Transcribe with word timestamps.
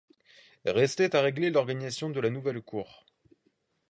Restait 0.65 1.15
à 1.15 1.21
régler 1.21 1.51
l'organisation 1.51 2.09
de 2.09 2.19
la 2.19 2.31
nouvelle 2.31 2.63
Cour. 2.63 3.05